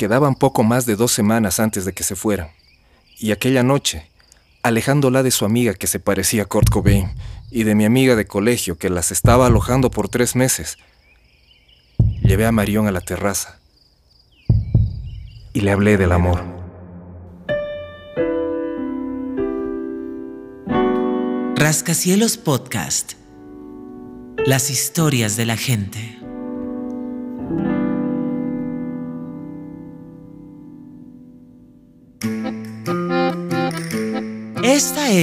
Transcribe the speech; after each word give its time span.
Quedaban 0.00 0.34
poco 0.34 0.62
más 0.62 0.86
de 0.86 0.96
dos 0.96 1.12
semanas 1.12 1.60
antes 1.60 1.84
de 1.84 1.92
que 1.92 2.04
se 2.04 2.16
fueran. 2.16 2.48
Y 3.18 3.32
aquella 3.32 3.62
noche, 3.62 4.08
alejándola 4.62 5.22
de 5.22 5.30
su 5.30 5.44
amiga 5.44 5.74
que 5.74 5.86
se 5.86 6.00
parecía 6.00 6.44
a 6.44 6.46
Kurt 6.46 6.70
Cobain 6.70 7.10
y 7.50 7.64
de 7.64 7.74
mi 7.74 7.84
amiga 7.84 8.16
de 8.16 8.26
colegio 8.26 8.78
que 8.78 8.88
las 8.88 9.12
estaba 9.12 9.46
alojando 9.46 9.90
por 9.90 10.08
tres 10.08 10.36
meses, 10.36 10.78
llevé 12.22 12.46
a 12.46 12.50
Marión 12.50 12.86
a 12.86 12.92
la 12.92 13.02
terraza 13.02 13.60
y 15.52 15.60
le 15.60 15.70
hablé 15.70 15.98
del 15.98 16.12
amor. 16.12 16.44
Rascacielos 21.56 22.38
Podcast. 22.38 23.16
Las 24.46 24.70
historias 24.70 25.36
de 25.36 25.44
la 25.44 25.58
gente. 25.58 26.19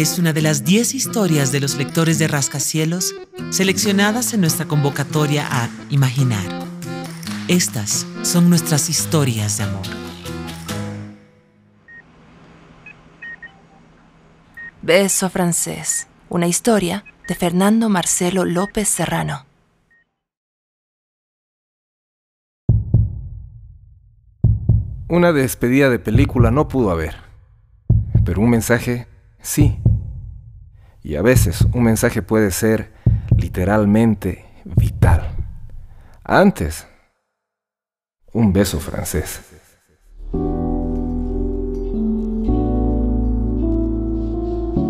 Es 0.02 0.20
una 0.20 0.32
de 0.32 0.42
las 0.42 0.64
10 0.64 0.94
historias 0.94 1.52
de 1.52 1.60
los 1.60 1.76
lectores 1.76 2.20
de 2.20 2.28
Rascacielos 2.28 3.16
seleccionadas 3.50 4.34
en 4.36 4.42
nuestra 4.42 4.68
convocatoria 4.68 5.48
a 5.50 5.70
Imaginar. 5.90 6.46
Estas 7.48 8.06
son 8.22 8.48
nuestras 8.48 8.90
historias 8.90 9.58
de 9.58 9.64
amor. 9.64 9.86
Beso 14.84 15.32
francés. 15.32 16.08
Una 16.30 16.46
historia 16.46 17.04
de 17.28 17.34
Fernando 17.34 17.90
Marcelo 17.90 18.46
López 18.46 18.88
Serrano. 18.88 19.48
Una 25.10 25.32
despedida 25.32 25.90
de 25.90 25.98
película 25.98 26.52
no 26.52 26.68
pudo 26.68 26.92
haber, 26.92 27.16
pero 28.24 28.42
un 28.42 28.52
mensaje 28.52 29.08
sí. 29.48 29.80
Y 31.02 31.16
a 31.16 31.22
veces 31.22 31.62
un 31.74 31.84
mensaje 31.84 32.22
puede 32.22 32.52
ser 32.52 32.92
literalmente 33.38 34.46
vital. 34.66 35.36
Antes, 36.24 36.86
un 38.34 38.52
beso 38.52 38.80
francés. 38.80 39.42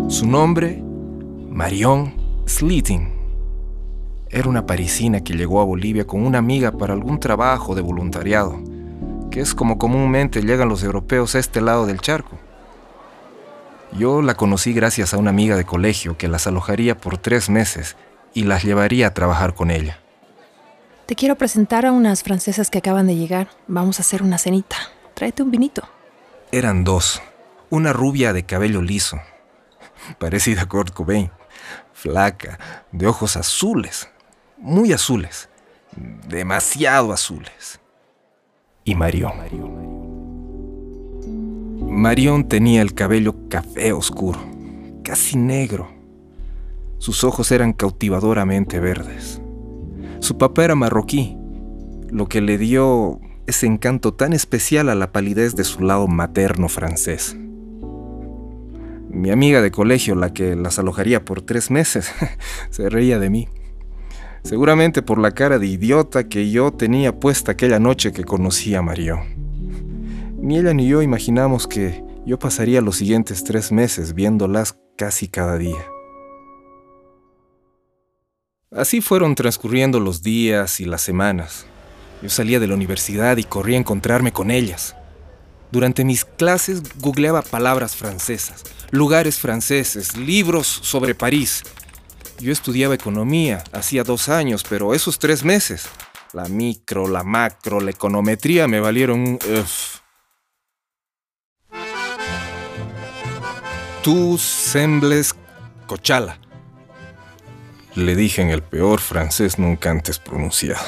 Su 0.08 0.26
nombre, 0.26 0.82
Marion 1.50 2.12
Sleeting. 2.46 3.16
Era 4.30 4.48
una 4.48 4.66
parisina 4.66 5.22
que 5.22 5.34
llegó 5.34 5.60
a 5.60 5.64
Bolivia 5.64 6.04
con 6.04 6.26
una 6.26 6.38
amiga 6.38 6.72
para 6.72 6.94
algún 6.94 7.20
trabajo 7.20 7.76
de 7.76 7.82
voluntariado, 7.82 8.58
que 9.30 9.40
es 9.40 9.54
como 9.54 9.78
comúnmente 9.78 10.42
llegan 10.42 10.68
los 10.68 10.82
europeos 10.82 11.36
a 11.36 11.38
este 11.38 11.60
lado 11.60 11.86
del 11.86 12.00
charco. 12.00 12.47
Yo 13.92 14.22
la 14.22 14.34
conocí 14.34 14.72
gracias 14.72 15.14
a 15.14 15.18
una 15.18 15.30
amiga 15.30 15.56
de 15.56 15.64
colegio 15.64 16.16
que 16.16 16.28
las 16.28 16.46
alojaría 16.46 16.96
por 16.96 17.18
tres 17.18 17.48
meses 17.48 17.96
y 18.34 18.44
las 18.44 18.62
llevaría 18.62 19.08
a 19.08 19.14
trabajar 19.14 19.54
con 19.54 19.70
ella. 19.70 19.98
Te 21.06 21.14
quiero 21.14 21.36
presentar 21.36 21.86
a 21.86 21.92
unas 21.92 22.22
francesas 22.22 22.70
que 22.70 22.78
acaban 22.78 23.06
de 23.06 23.16
llegar. 23.16 23.48
Vamos 23.66 23.98
a 23.98 24.02
hacer 24.02 24.22
una 24.22 24.36
cenita. 24.36 24.76
Tráete 25.14 25.42
un 25.42 25.50
vinito. 25.50 25.82
Eran 26.52 26.84
dos. 26.84 27.22
Una 27.70 27.92
rubia 27.92 28.32
de 28.32 28.44
cabello 28.44 28.80
liso, 28.80 29.20
parecida 30.18 30.62
a 30.62 30.66
Kurt 30.66 30.92
Cobain, 30.94 31.30
flaca, 31.92 32.58
de 32.92 33.06
ojos 33.06 33.36
azules, 33.36 34.08
muy 34.56 34.92
azules, 34.92 35.50
demasiado 36.26 37.12
azules. 37.12 37.80
Y 38.84 38.94
Marion. 38.94 40.07
Marion 41.88 42.46
tenía 42.46 42.82
el 42.82 42.92
cabello 42.92 43.34
café 43.48 43.92
oscuro, 43.92 44.38
casi 45.02 45.38
negro. 45.38 45.88
Sus 46.98 47.24
ojos 47.24 47.50
eran 47.50 47.72
cautivadoramente 47.72 48.78
verdes. 48.78 49.40
Su 50.20 50.36
papá 50.36 50.64
era 50.64 50.74
marroquí, 50.74 51.36
lo 52.10 52.28
que 52.28 52.42
le 52.42 52.58
dio 52.58 53.20
ese 53.46 53.66
encanto 53.66 54.12
tan 54.12 54.34
especial 54.34 54.90
a 54.90 54.94
la 54.94 55.12
palidez 55.12 55.56
de 55.56 55.64
su 55.64 55.82
lado 55.82 56.06
materno 56.06 56.68
francés. 56.68 57.34
Mi 59.10 59.30
amiga 59.30 59.62
de 59.62 59.70
colegio, 59.70 60.14
la 60.14 60.34
que 60.34 60.54
las 60.54 60.78
alojaría 60.78 61.24
por 61.24 61.40
tres 61.40 61.70
meses, 61.70 62.12
se 62.70 62.90
reía 62.90 63.18
de 63.18 63.30
mí. 63.30 63.48
Seguramente 64.44 65.00
por 65.00 65.18
la 65.18 65.32
cara 65.32 65.58
de 65.58 65.66
idiota 65.66 66.28
que 66.28 66.50
yo 66.50 66.70
tenía 66.70 67.18
puesta 67.18 67.52
aquella 67.52 67.78
noche 67.78 68.12
que 68.12 68.24
conocí 68.24 68.74
a 68.74 68.82
Mario. 68.82 69.20
Ni 70.40 70.56
ella 70.56 70.72
ni 70.72 70.86
yo 70.86 71.02
imaginamos 71.02 71.66
que 71.66 72.04
yo 72.24 72.38
pasaría 72.38 72.80
los 72.80 72.96
siguientes 72.96 73.42
tres 73.42 73.72
meses 73.72 74.14
viéndolas 74.14 74.78
casi 74.96 75.26
cada 75.26 75.58
día. 75.58 75.84
Así 78.70 79.00
fueron 79.00 79.34
transcurriendo 79.34 79.98
los 79.98 80.22
días 80.22 80.78
y 80.78 80.84
las 80.84 81.00
semanas. 81.02 81.66
Yo 82.22 82.28
salía 82.30 82.60
de 82.60 82.68
la 82.68 82.74
universidad 82.74 83.36
y 83.36 83.44
corría 83.44 83.76
a 83.76 83.80
encontrarme 83.80 84.32
con 84.32 84.52
ellas. 84.52 84.94
Durante 85.72 86.04
mis 86.04 86.24
clases 86.24 86.82
googleaba 87.00 87.42
palabras 87.42 87.96
francesas, 87.96 88.62
lugares 88.90 89.38
franceses, 89.38 90.16
libros 90.16 90.66
sobre 90.66 91.16
París. 91.16 91.64
Yo 92.38 92.52
estudiaba 92.52 92.94
economía, 92.94 93.64
hacía 93.72 94.04
dos 94.04 94.28
años, 94.28 94.64
pero 94.68 94.94
esos 94.94 95.18
tres 95.18 95.44
meses, 95.44 95.88
la 96.32 96.44
micro, 96.44 97.08
la 97.08 97.24
macro, 97.24 97.80
la 97.80 97.90
econometría 97.90 98.68
me 98.68 98.78
valieron. 98.78 99.34
Uf. 99.34 99.97
Tú 104.08 104.38
sembles 104.38 105.34
cochala, 105.86 106.38
le 107.94 108.16
dije 108.16 108.40
en 108.40 108.48
el 108.48 108.62
peor 108.62 109.00
francés 109.00 109.58
nunca 109.58 109.90
antes 109.90 110.18
pronunciado. 110.18 110.82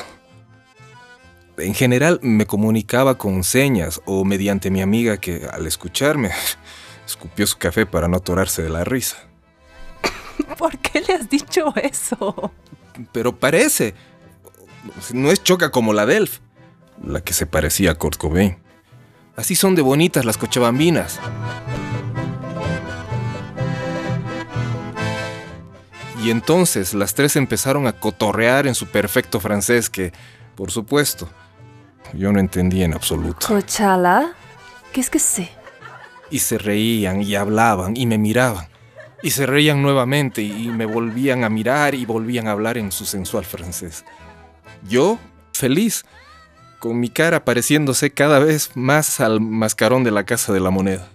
En 1.58 1.74
general 1.74 2.18
me 2.22 2.46
comunicaba 2.46 3.18
con 3.18 3.44
señas 3.44 4.00
o 4.06 4.24
mediante 4.24 4.70
mi 4.70 4.80
amiga 4.80 5.18
que 5.18 5.46
al 5.52 5.66
escucharme 5.66 6.30
escupió 7.06 7.46
su 7.46 7.58
café 7.58 7.84
para 7.84 8.08
no 8.08 8.16
atorarse 8.16 8.62
de 8.62 8.70
la 8.70 8.84
risa. 8.84 9.18
¿Por 10.56 10.78
qué 10.78 11.02
le 11.02 11.12
has 11.12 11.28
dicho 11.28 11.74
eso? 11.76 12.50
Pero 13.12 13.38
parece. 13.38 13.92
No 15.12 15.30
es 15.30 15.44
choca 15.44 15.70
como 15.70 15.92
la 15.92 16.06
Delf, 16.06 16.38
la 17.04 17.20
que 17.20 17.34
se 17.34 17.44
parecía 17.44 17.90
a 17.90 17.94
Kurt 17.96 18.16
Cobain. 18.16 18.56
Así 19.36 19.56
son 19.56 19.74
de 19.74 19.82
bonitas 19.82 20.24
las 20.24 20.38
cochabambinas. 20.38 21.20
Y 26.22 26.30
entonces 26.30 26.92
las 26.92 27.14
tres 27.14 27.36
empezaron 27.36 27.86
a 27.86 27.92
cotorrear 27.92 28.66
en 28.66 28.74
su 28.74 28.86
perfecto 28.86 29.40
francés 29.40 29.88
que, 29.88 30.12
por 30.54 30.70
supuesto, 30.70 31.28
yo 32.12 32.30
no 32.32 32.38
entendía 32.38 32.84
en 32.84 32.92
absoluto. 32.92 33.46
¿Cochala? 33.46 34.32
¿Qué 34.92 35.00
es 35.00 35.08
que 35.08 35.18
sé? 35.18 35.50
Y 36.30 36.40
se 36.40 36.58
reían 36.58 37.22
y 37.22 37.34
hablaban 37.36 37.96
y 37.96 38.06
me 38.06 38.18
miraban. 38.18 38.68
Y 39.22 39.30
se 39.30 39.46
reían 39.46 39.82
nuevamente 39.82 40.42
y 40.42 40.68
me 40.68 40.86
volvían 40.86 41.44
a 41.44 41.48
mirar 41.48 41.94
y 41.94 42.04
volvían 42.04 42.48
a 42.48 42.52
hablar 42.52 42.76
en 42.76 42.92
su 42.92 43.06
sensual 43.06 43.44
francés. 43.44 44.04
Yo, 44.88 45.18
feliz, 45.52 46.04
con 46.78 46.98
mi 47.00 47.10
cara 47.10 47.44
pareciéndose 47.44 48.10
cada 48.10 48.38
vez 48.38 48.70
más 48.74 49.20
al 49.20 49.40
mascarón 49.40 50.04
de 50.04 50.10
la 50.10 50.24
Casa 50.24 50.52
de 50.52 50.60
la 50.60 50.70
Moneda. 50.70 51.08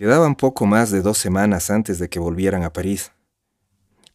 Quedaban 0.00 0.34
poco 0.34 0.64
más 0.64 0.90
de 0.90 1.02
dos 1.02 1.18
semanas 1.18 1.68
antes 1.68 1.98
de 1.98 2.08
que 2.08 2.18
volvieran 2.18 2.62
a 2.62 2.72
París. 2.72 3.12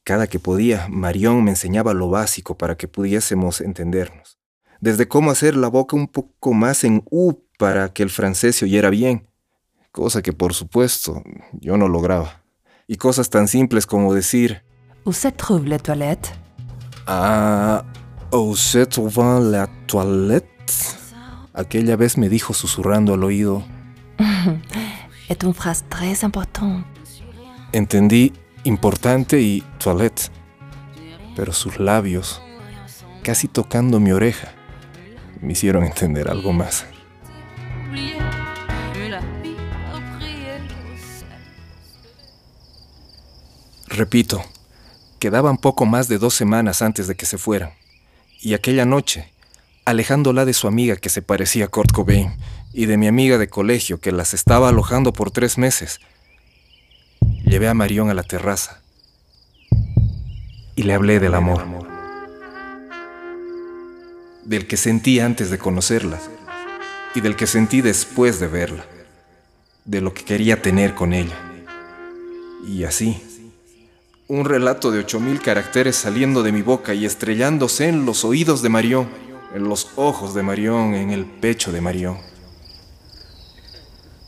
Cada 0.04 0.26
que 0.26 0.40
podía, 0.40 0.88
Marión 0.90 1.44
me 1.44 1.52
enseñaba 1.52 1.94
lo 1.94 2.10
básico 2.10 2.58
para 2.58 2.76
que 2.76 2.88
pudiésemos 2.88 3.62
entendernos. 3.62 4.40
Desde 4.82 5.08
cómo 5.08 5.30
hacer 5.30 5.56
la 5.56 5.68
boca 5.68 5.96
un 5.96 6.08
poco 6.08 6.54
más 6.54 6.84
en 6.86 7.04
U 7.12 7.36
para 7.60 7.94
que 7.94 8.02
el 8.02 8.10
francés 8.10 8.56
se 8.56 8.66
oyera 8.66 8.90
bien, 8.90 9.28
cosa 9.92 10.24
que 10.24 10.34
por 10.34 10.56
supuesto 10.56 11.22
yo 11.52 11.78
no 11.78 11.88
lograba. 11.88 12.42
Y 12.88 12.96
cosas 12.96 13.30
tan 13.30 13.48
simples 13.48 13.86
como 13.86 14.16
decir 14.16 14.64
¿Où 15.04 15.14
se 15.14 15.32
trouve 15.32 15.70
la 15.70 15.78
toilette? 15.78 16.34
Ah, 17.06 17.86
¿où 18.32 18.56
se 18.56 18.88
trouve 18.88 19.52
la 19.52 19.70
toilette? 19.86 20.50
Aquella 21.54 21.96
vez 21.96 22.18
me 22.18 22.28
dijo 22.28 22.56
susurrando 22.56 23.14
al 23.14 23.24
oído. 23.24 23.64
Es 25.28 25.38
una 25.44 25.54
frase 25.54 25.84
très 25.90 26.24
importante. 26.24 26.88
Entendí 27.72 28.32
importante 28.64 29.42
y 29.42 29.64
toilette, 29.80 30.32
pero 31.36 31.52
sus 31.52 31.80
labios, 31.80 32.42
casi 33.24 33.48
tocando 33.48 34.00
mi 34.00 34.12
oreja, 34.12 34.54
me 35.42 35.54
hicieron 35.54 35.84
entender 35.84 36.30
algo 36.30 36.54
más. 36.54 36.86
Repito, 43.88 44.44
quedaban 45.20 45.58
poco 45.58 45.86
más 45.86 46.08
de 46.08 46.20
dos 46.20 46.34
semanas 46.34 46.82
antes 46.82 47.08
de 47.08 47.16
que 47.16 47.26
se 47.26 47.38
fueran. 47.38 47.72
Y 48.42 48.54
aquella 48.54 48.86
noche, 48.86 49.32
alejándola 49.86 50.46
de 50.46 50.54
su 50.54 50.68
amiga 50.68 50.96
que 50.96 51.10
se 51.10 51.22
parecía 51.22 51.66
a 51.66 51.68
Kurt 51.68 51.92
Cobain 51.92 52.34
y 52.74 52.88
de 52.88 52.98
mi 52.98 53.08
amiga 53.08 53.38
de 53.38 53.48
colegio 53.48 54.00
que 54.00 54.12
las 54.12 54.34
estaba 54.34 54.70
alojando 54.70 55.14
por 55.14 55.32
tres 55.32 55.58
meses, 55.58 56.00
llevé 57.46 57.68
a 57.68 57.74
Marión 57.74 58.10
a 58.10 58.16
la 58.16 58.24
terraza 58.24 58.82
y 60.76 60.84
le 60.84 60.94
hablé 60.94 61.20
del 61.20 61.36
amor, 61.36 61.64
del 64.44 64.68
que 64.68 64.76
sentí 64.76 65.20
antes 65.20 65.50
de 65.52 65.58
conocerla 65.58 66.20
y 67.14 67.22
del 67.22 67.36
que 67.36 67.48
sentí 67.48 67.82
después 67.82 68.40
de 68.40 68.48
verla, 68.48 68.86
de 69.86 70.02
lo 70.02 70.14
que 70.14 70.26
quería 70.26 70.62
tener 70.62 70.96
con 70.96 71.14
ella. 71.14 71.38
Y 72.68 72.84
así, 72.84 73.22
un 74.28 74.44
relato 74.44 74.92
de 74.92 75.00
ocho 75.00 75.20
mil 75.20 75.40
caracteres 75.40 75.96
saliendo 75.96 76.42
de 76.42 76.52
mi 76.52 76.64
boca 76.64 76.94
y 76.96 77.06
estrellándose 77.06 77.88
en 77.88 78.06
los 78.06 78.26
oídos 78.26 78.62
de 78.64 78.70
Marión, 78.70 79.08
en 79.56 79.70
los 79.70 79.88
ojos 79.96 80.34
de 80.34 80.44
Marión, 80.44 80.94
en 80.96 81.12
el 81.12 81.26
pecho 81.26 81.72
de 81.72 81.80
Marión. 81.80 82.18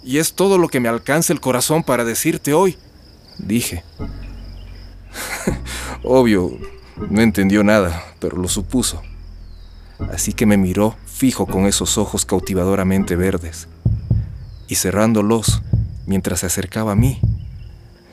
Y 0.01 0.19
es 0.19 0.33
todo 0.33 0.57
lo 0.57 0.69
que 0.69 0.79
me 0.79 0.87
alcanza 0.87 1.33
el 1.33 1.41
corazón 1.41 1.83
para 1.83 2.05
decirte 2.05 2.53
hoy, 2.53 2.77
dije. 3.37 3.83
Obvio, 6.03 6.57
no 7.09 7.21
entendió 7.21 7.61
nada, 7.61 8.05
pero 8.19 8.37
lo 8.37 8.47
supuso. 8.47 9.01
Así 10.13 10.31
que 10.31 10.45
me 10.45 10.55
miró 10.55 10.95
fijo 11.05 11.45
con 11.45 11.65
esos 11.65 11.97
ojos 11.97 12.25
cautivadoramente 12.25 13.17
verdes. 13.17 13.67
Y 14.69 14.75
cerrándolos, 14.75 15.61
mientras 16.05 16.39
se 16.39 16.45
acercaba 16.45 16.93
a 16.93 16.95
mí, 16.95 17.19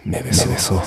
me 0.05 0.21
besó. 0.21 0.47
Me 0.47 0.55
besó. 0.55 0.83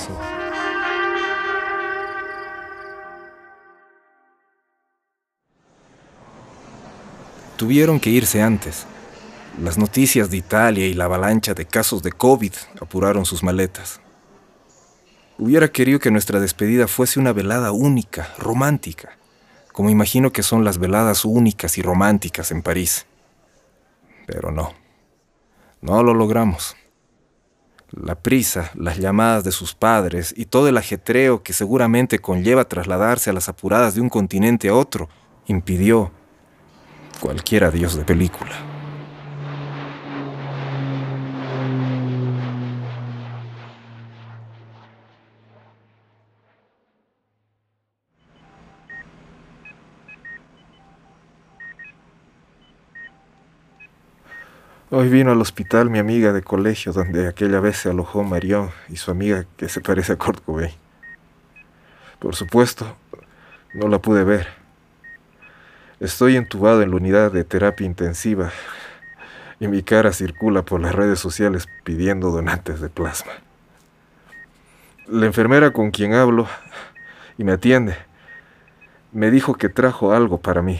Tuvieron 7.57 7.99
que 7.99 8.11
irse 8.11 8.39
antes. 8.39 8.85
Las 9.59 9.79
noticias 9.79 10.29
de 10.29 10.37
Italia 10.37 10.85
y 10.85 10.93
la 10.93 11.05
avalancha 11.05 11.55
de 11.55 11.65
casos 11.65 12.03
de 12.03 12.11
COVID 12.11 12.53
apuraron 12.79 13.25
sus 13.25 13.41
maletas. 13.41 13.99
Hubiera 15.39 15.67
querido 15.67 15.99
que 15.99 16.11
nuestra 16.11 16.39
despedida 16.39 16.87
fuese 16.87 17.19
una 17.19 17.33
velada 17.33 17.71
única, 17.71 18.31
romántica, 18.37 19.17
como 19.73 19.89
imagino 19.89 20.31
que 20.31 20.43
son 20.43 20.63
las 20.63 20.77
veladas 20.77 21.25
únicas 21.25 21.79
y 21.79 21.81
románticas 21.81 22.51
en 22.51 22.61
París. 22.61 23.07
Pero 24.27 24.51
no, 24.51 24.73
no 25.81 26.03
lo 26.03 26.13
logramos. 26.13 26.75
La 27.89 28.13
prisa, 28.13 28.69
las 28.75 28.99
llamadas 28.99 29.43
de 29.43 29.51
sus 29.51 29.73
padres 29.73 30.31
y 30.37 30.45
todo 30.45 30.67
el 30.67 30.77
ajetreo 30.77 31.41
que 31.41 31.53
seguramente 31.53 32.19
conlleva 32.19 32.65
trasladarse 32.65 33.31
a 33.31 33.33
las 33.33 33.49
apuradas 33.49 33.95
de 33.95 34.01
un 34.01 34.09
continente 34.09 34.69
a 34.69 34.75
otro 34.75 35.09
impidió 35.47 36.11
cualquier 37.19 37.63
adiós 37.63 37.95
de 37.95 38.03
película. 38.03 38.55
Hoy 54.89 55.09
vino 55.09 55.31
al 55.31 55.41
hospital 55.41 55.89
mi 55.89 55.99
amiga 55.99 56.31
de 56.31 56.41
colegio 56.41 56.93
donde 56.93 57.27
aquella 57.27 57.59
vez 57.59 57.77
se 57.77 57.89
alojó 57.89 58.23
Marión 58.23 58.71
y 58.87 58.95
su 58.95 59.11
amiga 59.11 59.45
que 59.57 59.67
se 59.67 59.81
parece 59.81 60.13
a 60.13 60.15
Kurt 60.15 60.43
Cobain. 60.43 60.71
Por 62.19 62.35
supuesto, 62.35 62.95
no 63.73 63.89
la 63.89 63.99
pude 63.99 64.23
ver. 64.23 64.66
Estoy 65.99 66.35
entubado 66.35 66.83
en 66.83 66.91
la 66.91 66.97
unidad 66.97 67.31
de 67.31 67.43
terapia 67.43 67.87
intensiva 67.87 68.51
y 69.59 69.67
mi 69.67 69.81
cara 69.81 70.13
circula 70.13 70.61
por 70.63 70.79
las 70.79 70.93
redes 70.93 71.17
sociales 71.19 71.67
pidiendo 71.83 72.29
donantes 72.29 72.79
de 72.81 72.89
plasma. 72.89 73.31
La 75.07 75.25
enfermera 75.25 75.71
con 75.71 75.89
quien 75.89 76.13
hablo 76.13 76.47
y 77.39 77.43
me 77.43 77.53
atiende 77.53 77.95
me 79.11 79.31
dijo 79.31 79.55
que 79.55 79.69
trajo 79.69 80.13
algo 80.13 80.37
para 80.37 80.61
mí. 80.61 80.79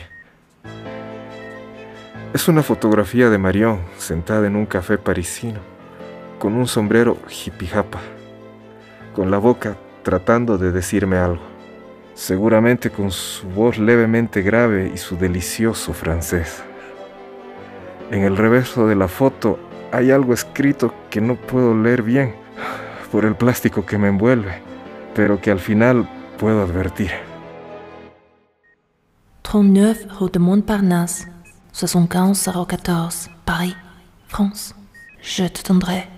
Es 2.35 2.47
una 2.47 2.61
fotografía 2.61 3.31
de 3.31 3.39
Marion 3.39 3.81
sentada 3.97 4.45
en 4.45 4.55
un 4.55 4.67
café 4.67 4.99
parisino, 4.99 5.59
con 6.37 6.53
un 6.53 6.67
sombrero 6.67 7.17
jipijapa, 7.27 8.01
con 9.15 9.31
la 9.31 9.39
boca 9.39 9.77
tratando 10.03 10.59
de 10.59 10.71
decirme 10.71 11.17
algo, 11.17 11.41
seguramente 12.17 12.89
con 12.89 13.11
su 13.11 13.47
voz 13.49 13.77
levemente 13.77 14.41
grave 14.41 14.91
y 14.91 14.97
su 14.97 15.17
delicioso 15.17 15.93
francés. 15.93 16.63
En 18.09 18.23
el 18.23 18.35
reverso 18.35 18.87
de 18.87 18.95
la 18.95 19.07
foto 19.07 19.59
hay 19.91 20.09
algo 20.09 20.33
escrito 20.33 20.93
que 21.11 21.21
no 21.21 21.35
puedo 21.35 21.75
leer 21.75 22.01
bien 22.01 22.33
por 23.11 23.23
el 23.23 23.35
plástico 23.35 23.85
que 23.85 23.99
me 23.99 24.07
envuelve, 24.07 24.61
pero 25.13 25.39
que 25.39 25.51
al 25.51 25.59
final 25.59 26.09
puedo 26.39 26.63
advertir. 26.63 27.11
39 29.43 30.07
Rue 30.19 30.29
de 30.31 30.39
Montparnasse 30.39 31.27
75 31.71 32.65
014, 32.65 33.29
Paris, 33.45 33.75
France. 34.27 34.73
Je 35.21 35.47
te 35.49 35.61
tendrai. 35.61 36.16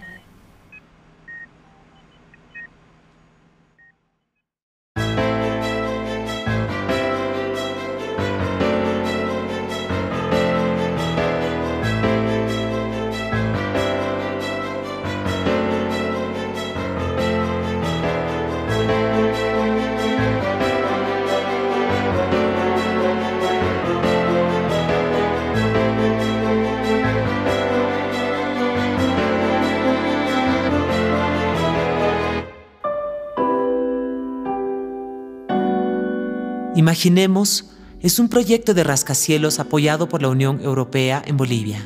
Imaginemos 36.80 37.66
es 38.00 38.20
un 38.20 38.30
proyecto 38.30 38.74
de 38.74 38.86
rascacielos 38.86 39.60
apoyado 39.60 40.08
por 40.08 40.22
la 40.22 40.30
Unión 40.30 40.62
Europea 40.64 41.22
en 41.26 41.36
Bolivia. 41.36 41.82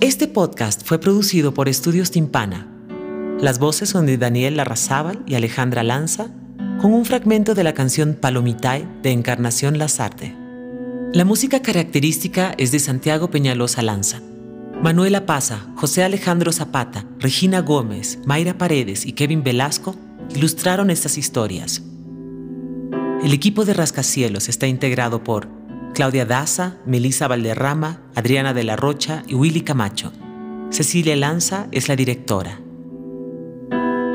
Este 0.00 0.26
podcast 0.26 0.82
fue 0.84 0.98
producido 0.98 1.54
por 1.54 1.68
Estudios 1.68 2.10
Timpana. 2.10 2.66
Las 3.38 3.60
voces 3.60 3.88
son 3.88 4.04
de 4.06 4.18
Daniel 4.18 4.56
Larrazábal 4.56 5.22
y 5.28 5.36
Alejandra 5.36 5.84
Lanza, 5.84 6.26
con 6.80 6.92
un 6.92 7.04
fragmento 7.04 7.54
de 7.54 7.62
la 7.62 7.72
canción 7.72 8.18
Palomitay 8.20 8.84
de 9.04 9.12
Encarnación 9.12 9.78
Lazarte. 9.78 10.34
La 11.12 11.24
música 11.24 11.62
característica 11.62 12.52
es 12.58 12.72
de 12.72 12.80
Santiago 12.80 13.30
Peñalosa 13.30 13.80
Lanza. 13.80 14.22
Manuela 14.82 15.24
Paza, 15.24 15.68
José 15.76 16.02
Alejandro 16.02 16.50
Zapata, 16.50 17.04
Regina 17.20 17.60
Gómez, 17.60 18.18
Mayra 18.26 18.58
Paredes 18.58 19.06
y 19.06 19.12
Kevin 19.12 19.44
Velasco 19.44 19.94
ilustraron 20.34 20.90
estas 20.90 21.16
historias. 21.16 21.80
El 23.26 23.34
equipo 23.34 23.64
de 23.64 23.74
Rascacielos 23.74 24.48
está 24.48 24.68
integrado 24.68 25.24
por 25.24 25.48
Claudia 25.94 26.24
Daza, 26.24 26.76
Melissa 26.86 27.26
Valderrama, 27.26 28.02
Adriana 28.14 28.54
de 28.54 28.62
la 28.62 28.76
Rocha 28.76 29.24
y 29.26 29.34
Willy 29.34 29.62
Camacho. 29.62 30.12
Cecilia 30.70 31.16
Lanza 31.16 31.66
es 31.72 31.88
la 31.88 31.96
directora. 31.96 32.60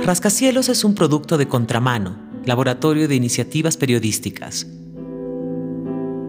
Rascacielos 0.05 0.69
es 0.69 0.85
un 0.85 0.95
producto 0.95 1.37
de 1.37 1.49
Contramano, 1.49 2.15
laboratorio 2.45 3.09
de 3.09 3.15
iniciativas 3.15 3.75
periodísticas. 3.75 4.65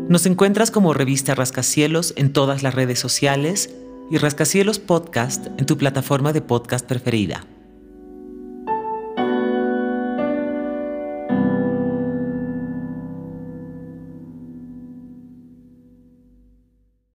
Nos 0.08 0.26
encuentras 0.26 0.72
como 0.72 0.92
revista 0.92 1.36
Rascacielos 1.36 2.14
en 2.16 2.32
todas 2.32 2.64
las 2.64 2.74
redes 2.74 2.98
sociales 2.98 3.72
y 4.10 4.18
Rascacielos 4.18 4.80
Podcast 4.80 5.46
en 5.56 5.66
tu 5.66 5.78
plataforma 5.78 6.32
de 6.32 6.42
podcast 6.42 6.84
preferida. 6.84 7.46